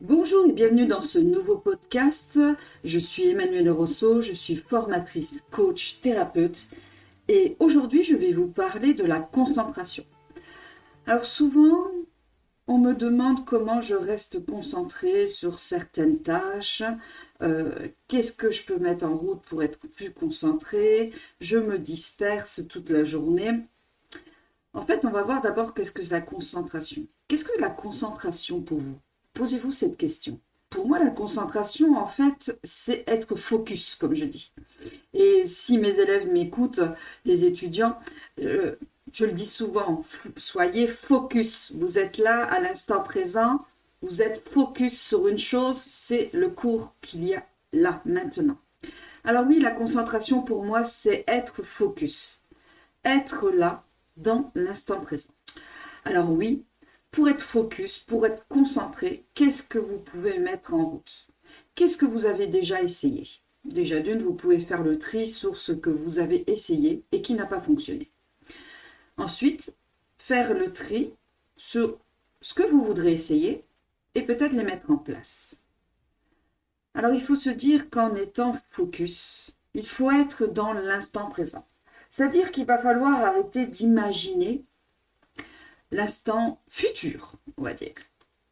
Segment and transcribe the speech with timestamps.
[0.00, 2.38] Bonjour et bienvenue dans ce nouveau podcast.
[2.84, 6.68] Je suis Emmanuelle Rousseau, je suis formatrice, coach, thérapeute
[7.26, 10.04] et aujourd'hui je vais vous parler de la concentration.
[11.04, 11.90] Alors souvent,
[12.68, 16.84] on me demande comment je reste concentrée sur certaines tâches,
[17.42, 22.60] euh, qu'est-ce que je peux mettre en route pour être plus concentrée, je me disperse
[22.68, 23.50] toute la journée.
[24.74, 27.04] En fait, on va voir d'abord qu'est-ce que la concentration.
[27.26, 29.00] Qu'est-ce que la concentration pour vous?
[29.34, 30.40] Posez-vous cette question.
[30.70, 34.52] Pour moi, la concentration, en fait, c'est être focus, comme je dis.
[35.14, 36.80] Et si mes élèves m'écoutent,
[37.24, 37.98] les étudiants,
[38.40, 38.76] euh,
[39.12, 40.04] je le dis souvent,
[40.36, 41.72] soyez focus.
[41.74, 43.64] Vous êtes là à l'instant présent,
[44.02, 48.58] vous êtes focus sur une chose, c'est le cours qu'il y a là, maintenant.
[49.24, 52.42] Alors oui, la concentration pour moi, c'est être focus.
[53.04, 53.84] Être là
[54.16, 55.30] dans l'instant présent.
[56.04, 56.64] Alors oui,
[57.18, 61.26] pour être focus, pour être concentré, qu'est-ce que vous pouvez mettre en route?
[61.74, 63.28] Qu'est-ce que vous avez déjà essayé?
[63.64, 67.34] Déjà d'une, vous pouvez faire le tri sur ce que vous avez essayé et qui
[67.34, 68.08] n'a pas fonctionné.
[69.16, 69.74] Ensuite,
[70.16, 71.12] faire le tri
[71.56, 71.98] sur
[72.40, 73.64] ce que vous voudrez essayer
[74.14, 75.56] et peut-être les mettre en place.
[76.94, 81.66] Alors il faut se dire qu'en étant focus, il faut être dans l'instant présent.
[82.10, 84.62] C'est-à-dire qu'il va falloir arrêter d'imaginer
[85.90, 87.94] l'instant futur, on va dire.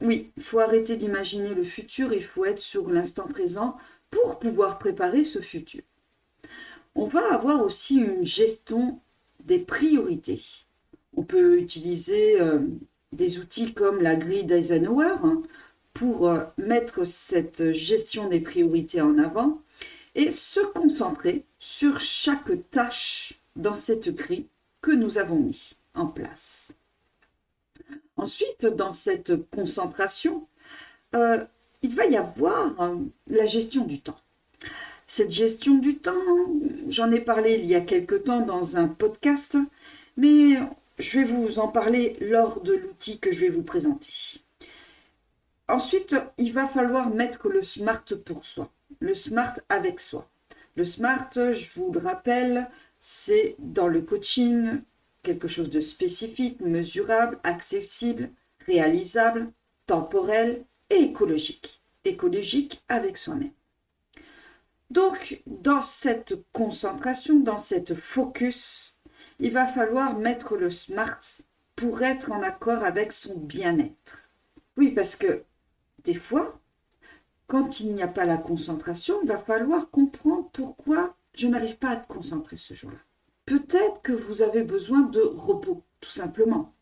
[0.00, 3.76] Oui, il faut arrêter d'imaginer le futur, il faut être sur l'instant présent
[4.10, 5.82] pour pouvoir préparer ce futur.
[6.94, 9.00] On va avoir aussi une gestion
[9.44, 10.40] des priorités.
[11.16, 12.60] On peut utiliser euh,
[13.12, 15.42] des outils comme la grille d'Eisenhower hein,
[15.94, 19.62] pour euh, mettre cette gestion des priorités en avant
[20.14, 24.46] et se concentrer sur chaque tâche dans cette grille
[24.80, 26.74] que nous avons mis en place.
[28.26, 30.48] Ensuite, dans cette concentration,
[31.14, 31.44] euh,
[31.82, 32.96] il va y avoir euh,
[33.28, 34.18] la gestion du temps.
[35.06, 36.10] Cette gestion du temps,
[36.88, 39.56] j'en ai parlé il y a quelque temps dans un podcast,
[40.16, 40.58] mais
[40.98, 44.12] je vais vous en parler lors de l'outil que je vais vous présenter.
[45.68, 50.28] Ensuite, il va falloir mettre le SMART pour soi, le SMART avec soi.
[50.74, 54.80] Le SMART, je vous le rappelle, c'est dans le coaching
[55.26, 58.30] quelque chose de spécifique, mesurable, accessible,
[58.64, 59.50] réalisable,
[59.86, 61.82] temporel et écologique.
[62.04, 63.50] Écologique avec soi-même.
[64.90, 68.98] Donc, dans cette concentration, dans cette focus,
[69.40, 71.18] il va falloir mettre le smart
[71.74, 74.30] pour être en accord avec son bien-être.
[74.76, 75.42] Oui, parce que
[76.04, 76.60] des fois,
[77.48, 81.90] quand il n'y a pas la concentration, il va falloir comprendre pourquoi je n'arrive pas
[81.90, 83.05] à te concentrer ce jour-là.
[83.46, 86.74] Peut-être que vous avez besoin de repos, tout simplement.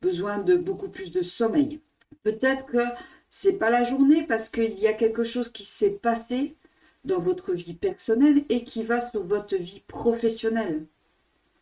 [0.00, 1.80] Besoin de beaucoup plus de sommeil.
[2.22, 2.82] Peut-être que
[3.28, 6.56] c'est pas la journée parce qu'il y a quelque chose qui s'est passé
[7.04, 10.86] dans votre vie personnelle et qui va sur votre vie professionnelle.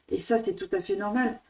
[0.09, 1.41] Et ça, c'est tout à fait normal.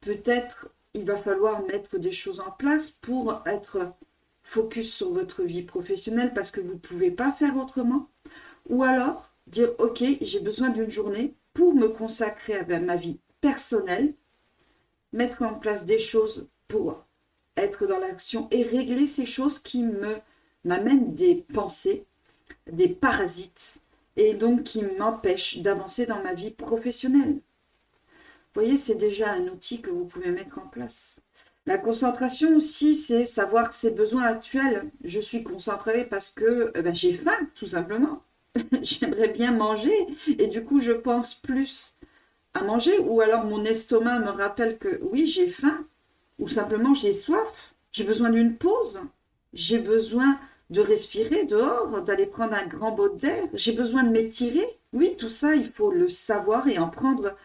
[0.00, 3.94] Peut-être il va falloir mettre des choses en place pour être
[4.42, 8.08] focus sur votre vie professionnelle parce que vous ne pouvez pas faire autrement.
[8.68, 14.14] Ou alors dire, OK, j'ai besoin d'une journée pour me consacrer à ma vie personnelle,
[15.12, 17.04] mettre en place des choses pour
[17.54, 20.16] être dans l'action et régler ces choses qui me
[20.64, 22.06] m'amènent des pensées,
[22.72, 23.80] des parasites
[24.16, 27.34] et donc qui m'empêchent d'avancer dans ma vie professionnelle.
[27.34, 31.20] Vous voyez, c'est déjà un outil que vous pouvez mettre en place.
[31.66, 34.90] La concentration aussi, c'est savoir ses besoins actuels.
[35.04, 38.22] Je suis concentrée parce que eh ben, j'ai faim, tout simplement.
[38.82, 39.94] j'aimerais bien manger.
[40.38, 41.96] Et du coup je pense plus
[42.54, 42.98] à manger.
[42.98, 45.86] Ou alors mon estomac me rappelle que oui j'ai faim.
[46.38, 49.00] Ou simplement j'ai soif, j'ai besoin d'une pause,
[49.52, 50.38] j'ai besoin
[50.70, 54.66] de respirer dehors, d'aller prendre un grand bot d'air, j'ai besoin de m'étirer.
[54.92, 57.36] Oui, tout ça, il faut le savoir et en prendre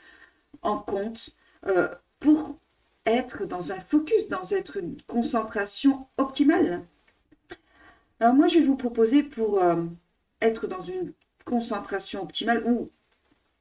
[0.62, 1.32] en compte
[1.68, 1.90] euh,
[2.20, 2.58] pour
[3.06, 6.86] être dans un focus, dans être une concentration optimale.
[8.20, 9.76] Alors moi, je vais vous proposer pour euh,
[10.41, 11.14] être dans une
[11.46, 12.90] concentration optimale ou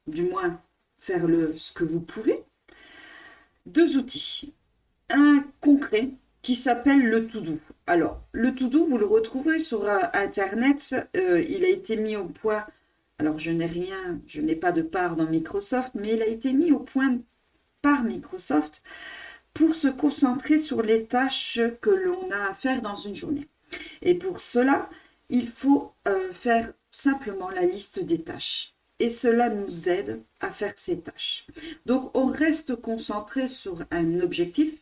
[0.07, 0.61] du moins
[0.99, 2.43] faire le, ce que vous pouvez,
[3.67, 4.53] deux outils.
[5.11, 6.11] Un concret
[6.43, 7.59] qui s'appelle le to-do.
[7.87, 10.95] Alors, le to-do, vous le retrouverez sur euh, Internet.
[11.17, 12.65] Euh, il a été mis au point,
[13.19, 16.53] alors je n'ai rien, je n'ai pas de part dans Microsoft, mais il a été
[16.53, 17.19] mis au point
[17.83, 18.83] par Microsoft
[19.53, 23.47] pour se concentrer sur les tâches que l'on a à faire dans une journée.
[24.03, 24.89] Et pour cela,
[25.35, 28.75] il faut euh, faire simplement la liste des tâches.
[29.01, 31.49] Et cela nous aide à faire ces tâches.
[31.87, 34.73] Donc on reste concentré sur un objectif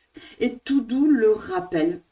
[0.40, 2.02] et tout doux le rappelle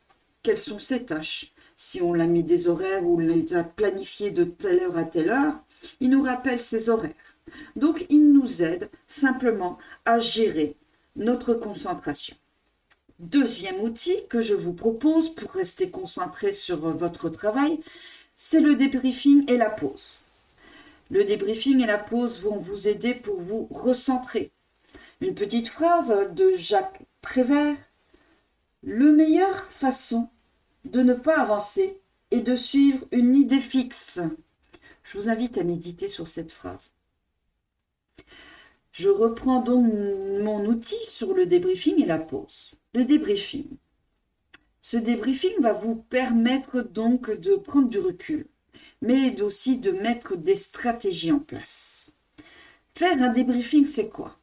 [0.43, 1.53] quelles sont ces tâches.
[1.77, 5.29] si on l'a mis des horaires ou les a planifiés de telle heure à telle
[5.29, 5.63] heure,
[6.01, 7.31] il nous rappelle ces horaires.
[7.77, 10.77] Donc, il nous aide simplement à gérer
[11.17, 12.37] notre concentration.
[13.19, 17.81] Deuxième outil que je vous propose pour rester concentré sur votre travail,
[18.43, 20.21] c'est le débriefing et la pause.
[21.11, 24.51] Le débriefing et la pause vont vous aider pour vous recentrer.
[25.21, 27.77] Une petite phrase de Jacques Prévert.
[28.83, 30.31] Le meilleure façon
[30.87, 32.01] de ne pas avancer
[32.31, 34.21] est de suivre une idée fixe.
[35.03, 36.93] Je vous invite à méditer sur cette phrase.
[38.93, 39.93] Je reprends donc
[40.43, 42.73] mon outil sur le débriefing et la pause.
[42.95, 43.67] Le débriefing.
[44.81, 48.47] Ce débriefing va vous permettre donc de prendre du recul,
[49.03, 52.13] mais aussi de mettre des stratégies en place.
[52.95, 54.39] Faire un débriefing, c'est quoi?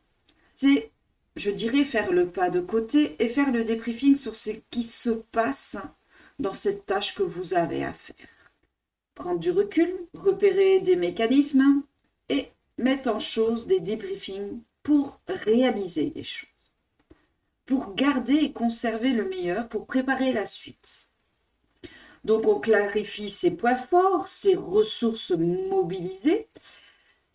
[0.54, 0.92] C'est,
[1.36, 5.10] je dirais, faire le pas de côté et faire le débriefing sur ce qui se
[5.10, 5.78] passe
[6.40, 8.16] dans cette tâche que vous avez à faire.
[9.16, 11.82] Prendre du recul, repérer des mécanismes
[12.30, 16.50] et mettre en chose des débriefings pour réaliser des choses.
[17.68, 21.10] Pour garder et conserver le meilleur, pour préparer la suite.
[22.24, 26.48] Donc on clarifie ses points forts, ses ressources mobilisées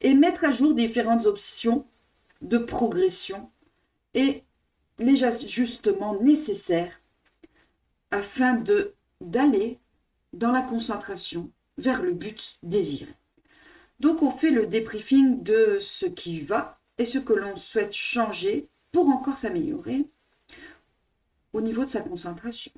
[0.01, 1.87] et mettre à jour différentes options
[2.41, 3.51] de progression
[4.15, 4.43] et
[4.99, 7.01] les ajustements nécessaires
[8.11, 9.79] afin de d'aller
[10.33, 13.15] dans la concentration vers le but désiré.
[14.01, 18.69] Donc on fait le débriefing de ce qui va et ce que l'on souhaite changer
[18.91, 20.07] pour encore s'améliorer
[21.53, 22.73] au niveau de sa concentration.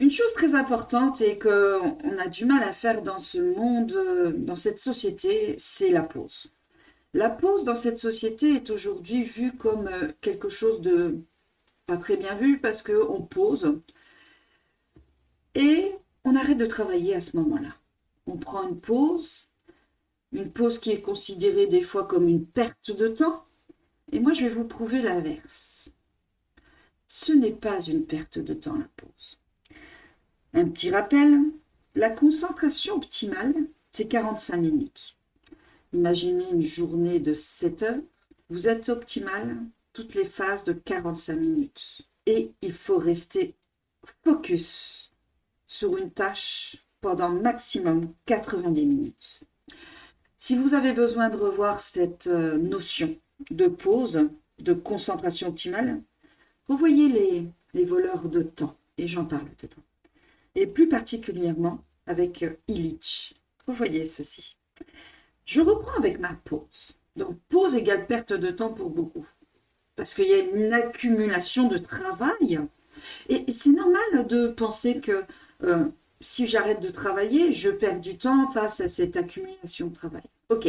[0.00, 4.56] Une chose très importante et qu'on a du mal à faire dans ce monde, dans
[4.56, 6.50] cette société, c'est la pause.
[7.12, 9.88] La pause dans cette société est aujourd'hui vue comme
[10.20, 11.20] quelque chose de
[11.86, 13.78] pas très bien vu parce qu'on pose
[15.54, 15.92] et
[16.24, 17.76] on arrête de travailler à ce moment-là.
[18.26, 19.50] On prend une pause,
[20.32, 23.44] une pause qui est considérée des fois comme une perte de temps.
[24.12, 25.93] Et moi, je vais vous prouver l'inverse.
[27.16, 29.38] Ce n'est pas une perte de temps, la pause.
[30.52, 31.42] Un petit rappel,
[31.94, 33.54] la concentration optimale,
[33.88, 35.16] c'est 45 minutes.
[35.92, 38.00] Imaginez une journée de 7 heures.
[38.50, 39.58] Vous êtes optimal
[39.92, 42.02] toutes les phases de 45 minutes.
[42.26, 43.54] Et il faut rester
[44.24, 45.12] focus
[45.68, 49.40] sur une tâche pendant maximum 90 minutes.
[50.36, 53.16] Si vous avez besoin de revoir cette euh, notion
[53.52, 54.28] de pause,
[54.58, 56.02] de concentration optimale,
[56.68, 59.82] revoyez les, les voleurs de temps, et j'en parle dedans.
[60.54, 63.34] Et plus particulièrement avec euh, Illich.
[63.66, 64.56] Revoyez ceci.
[65.44, 66.98] Je reprends avec ma pause.
[67.16, 69.26] Donc pause égale perte de temps pour beaucoup
[69.96, 72.60] parce qu'il y a une accumulation de travail.
[73.28, 75.24] Et c'est normal de penser que
[75.62, 75.86] euh,
[76.20, 80.22] si j'arrête de travailler, je perds du temps face à cette accumulation de travail.
[80.48, 80.68] Ok.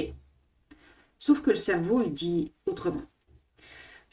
[1.19, 3.03] Sauf que le cerveau, il dit autrement.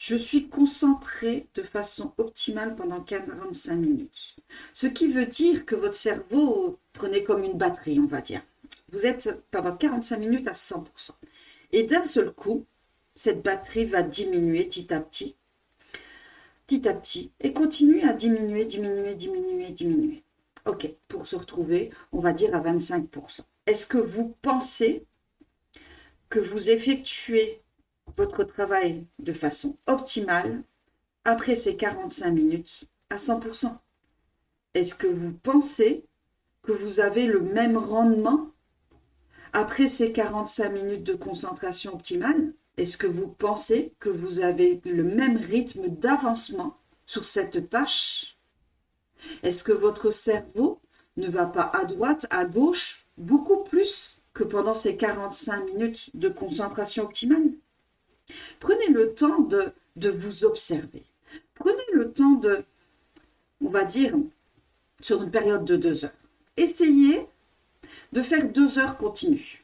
[0.05, 4.35] Je suis concentré de façon optimale pendant 45 minutes.
[4.73, 8.41] Ce qui veut dire que votre cerveau, prenez comme une batterie, on va dire.
[8.91, 11.11] Vous êtes pendant 45 minutes à 100%.
[11.71, 12.65] Et d'un seul coup,
[13.15, 15.37] cette batterie va diminuer petit à petit,
[16.67, 20.23] petit à petit, et continue à diminuer, diminuer, diminuer, diminuer.
[20.65, 23.39] Ok, pour se retrouver, on va dire à 25%.
[23.67, 25.05] Est-ce que vous pensez
[26.27, 27.62] que vous effectuez
[28.17, 30.63] votre travail de façon optimale
[31.25, 33.75] après ces 45 minutes à 100%
[34.73, 36.05] Est-ce que vous pensez
[36.61, 38.49] que vous avez le même rendement
[39.51, 42.53] après ces 45 minutes de concentration optimale?
[42.77, 48.37] Est-ce que vous pensez que vous avez le même rythme d'avancement sur cette tâche?
[49.43, 50.79] Est-ce que votre cerveau
[51.17, 56.29] ne va pas à droite, à gauche, beaucoup plus que pendant ces 45 minutes de
[56.29, 57.51] concentration optimale?
[58.59, 61.03] Prenez le temps de, de vous observer.
[61.53, 62.63] Prenez le temps de,
[63.61, 64.15] on va dire,
[65.01, 66.11] sur une période de deux heures.
[66.57, 67.27] Essayez
[68.11, 69.63] de faire deux heures continues.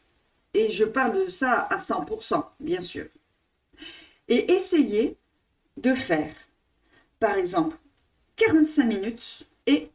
[0.54, 3.06] Et je parle de ça à 100%, bien sûr.
[4.28, 5.16] Et essayez
[5.78, 6.34] de faire,
[7.20, 7.78] par exemple,
[8.36, 9.90] 45 minutes et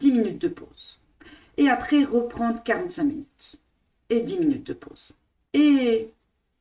[0.00, 0.98] 10 minutes de pause.
[1.56, 3.56] Et après, reprendre 45 minutes
[4.10, 5.12] et 10 minutes de pause.
[5.52, 6.10] Et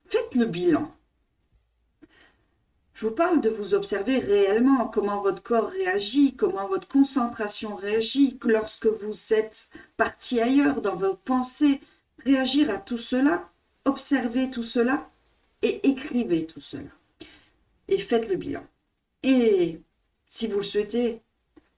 [0.06, 0.94] faites le bilan.
[2.94, 8.38] Je vous parle de vous observer réellement comment votre corps réagit, comment votre concentration réagit
[8.44, 11.82] lorsque vous êtes parti ailleurs dans vos pensées,
[12.24, 13.50] réagir à tout cela,
[13.86, 15.10] observez tout cela
[15.64, 16.90] et écrivez tout cela.
[17.88, 18.64] Et faites le bilan.
[19.24, 19.82] Et
[20.28, 21.22] si vous le souhaitez,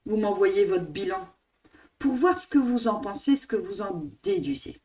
[0.04, 1.28] vous m'envoyez votre bilan
[1.98, 4.80] pour voir ce que vous en pensez, ce que vous en déduisez.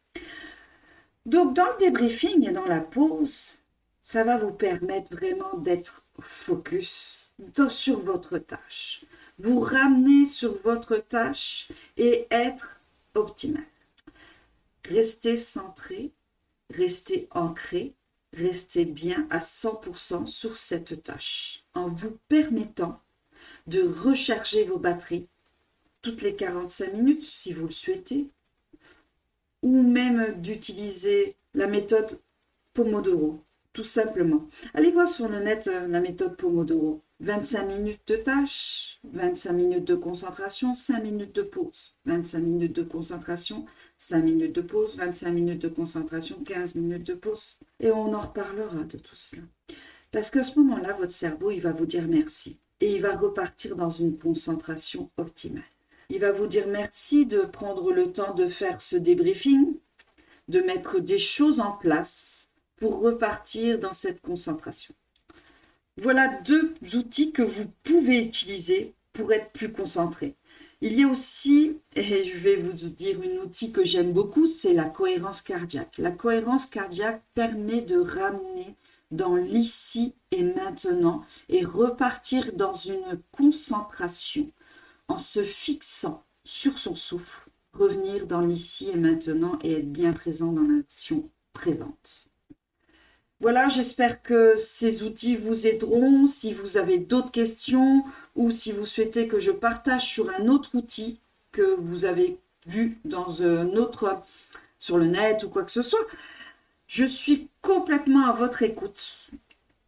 [1.25, 3.57] Donc dans le débriefing et dans la pause,
[4.01, 7.21] ça va vous permettre vraiment d'être focus
[7.69, 9.03] sur votre tâche.
[9.37, 12.81] Vous ramener sur votre tâche et être
[13.15, 13.63] optimal.
[14.85, 16.11] Restez centré,
[16.69, 17.93] restez ancré,
[18.33, 23.01] restez bien à 100% sur cette tâche en vous permettant
[23.67, 25.27] de recharger vos batteries
[26.01, 28.27] toutes les 45 minutes si vous le souhaitez,
[29.61, 32.19] ou même d'utiliser la méthode
[32.73, 34.47] Pomodoro, tout simplement.
[34.73, 37.01] Allez voir sur le net euh, la méthode Pomodoro.
[37.21, 41.95] 25 minutes de tâche, 25 minutes de concentration, 5 minutes de pause.
[42.05, 43.65] 25 minutes de concentration,
[43.99, 47.59] 5 minutes de pause, 25 minutes de concentration, 15 minutes de pause.
[47.79, 49.43] Et on en reparlera de tout cela.
[50.11, 52.57] Parce qu'à ce moment-là, votre cerveau, il va vous dire merci.
[52.79, 55.63] Et il va repartir dans une concentration optimale.
[56.09, 59.75] Il va vous dire merci de prendre le temps de faire ce débriefing,
[60.47, 62.40] de mettre des choses en place
[62.81, 64.95] pour repartir dans cette concentration.
[65.97, 70.35] Voilà deux outils que vous pouvez utiliser pour être plus concentré.
[70.81, 74.73] Il y a aussi, et je vais vous dire un outil que j'aime beaucoup, c'est
[74.73, 75.99] la cohérence cardiaque.
[75.99, 78.75] La cohérence cardiaque permet de ramener
[79.11, 84.49] dans l'ici et maintenant et repartir dans une concentration
[85.07, 90.51] en se fixant sur son souffle, revenir dans l'ici et maintenant et être bien présent
[90.51, 92.30] dans l'action présente.
[93.41, 96.27] Voilà, j'espère que ces outils vous aideront.
[96.27, 98.03] Si vous avez d'autres questions
[98.35, 101.19] ou si vous souhaitez que je partage sur un autre outil
[101.51, 104.21] que vous avez vu dans un autre
[104.77, 106.05] sur le net ou quoi que ce soit,
[106.85, 109.17] je suis complètement à votre écoute.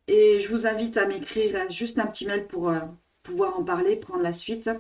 [0.08, 2.80] Et je vous invite à m'écrire juste un petit mail pour euh,
[3.22, 4.72] pouvoir en parler, prendre la suite.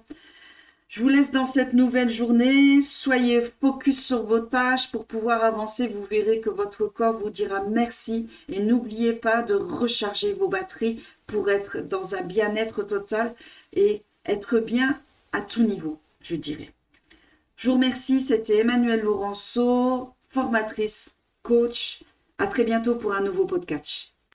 [0.93, 2.79] Je vous laisse dans cette nouvelle journée.
[2.83, 5.87] Soyez focus sur vos tâches pour pouvoir avancer.
[5.87, 8.29] Vous verrez que votre corps vous dira merci.
[8.47, 13.33] Et n'oubliez pas de recharger vos batteries pour être dans un bien-être total
[13.75, 16.69] et être bien à tout niveau, je dirais.
[17.55, 18.21] Je vous remercie.
[18.21, 22.03] C'était Emmanuel Laurenceau, formatrice, coach.
[22.37, 24.12] À très bientôt pour un nouveau podcast.